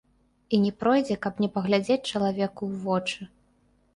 І 0.57 0.59
не 0.61 0.71
пройдзе, 0.83 1.17
каб 1.25 1.41
не 1.43 1.49
паглядзець 1.57 1.99
чалавеку 2.11 2.63
ў 2.71 2.73
вочы. 2.87 3.21